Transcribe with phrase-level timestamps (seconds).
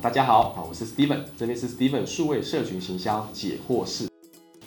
[0.00, 4.06] 大家好，好，我是 Steven，这边是 Steven 数位社群行销解惑室。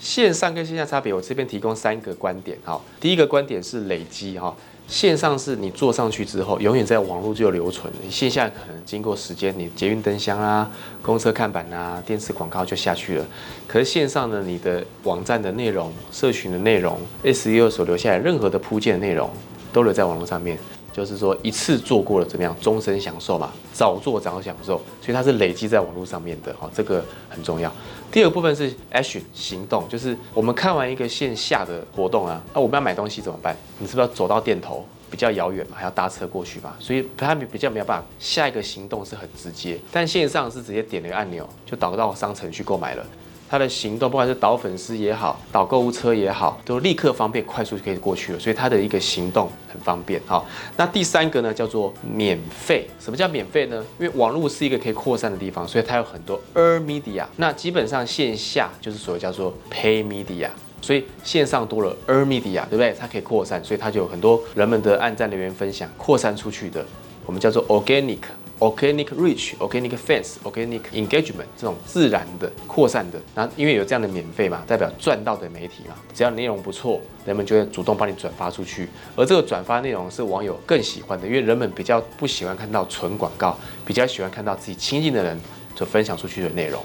[0.00, 2.58] 线上跟线下差别，我这边提供三个观点。
[2.64, 4.56] 好，第一个观点是累积哈，
[4.88, 7.92] 线上是你做上去之后，永远在网络就留存。
[8.02, 10.68] 你线下可能经过时间，你捷运灯箱啊、
[11.00, 13.24] 公车看板啊、电视广告就下去了。
[13.68, 19.30] 可是线上呢，你的网站的内容、社群的内容、SEO 所留下来任何的铺建内容，
[19.72, 20.58] 都留在网络上面。
[20.92, 27.72] 就是说一次做过了怎么样，终身享受嘛，早做早享受，所以它是累积在网络上面的，哈，这个很重要。
[28.10, 33.56] 第二个部分是 action 行动，就是我们看完一个线下的活动啊，那我们要买东西怎么办？
[33.78, 34.84] 你是不是要走到店头？
[35.10, 43.04] 比较遥远嘛，还要搭车过去嘛，所以他们比较没有办法，下一个行动是很直接，但线上是直接点了一个按钮，就导到商城去购买了。
[43.50, 48.38] 他的行动，不管是导粉丝也好，导购物车也好，都立刻方便、快速就可以过去了。
[48.38, 50.22] 所以他的一个行动很方便。
[50.24, 52.86] 好，那第三个呢，叫做免费。
[53.00, 53.84] 什么叫免费呢？
[53.98, 57.24] 因为网络是一个可以扩散的地方，所以它有很多 er media。
[57.38, 60.48] 那基本上线下就是所谓叫做 pay media，
[60.80, 62.94] 所以线上多了 er media，对不对？
[62.96, 66.86] 它可以扩散，所以它就有很多人们的按赞、留言、分享，扩散出去的，
[67.26, 68.20] 我们叫做 organic。
[68.60, 78.86] Organic reach, organic fans, organic engagement 这种自然的扩散的，那因为有这样的免费嘛，代表赚到的媒体嘛，只要内容不错，人们就会主动帮你转发出去，
[79.16, 85.40] 而这个转发内容是网友更喜欢的，因为人们比较不喜欢看到纯广告，比较喜欢看到自己亲近的人
[85.74, 86.84] 所分享出去的内容。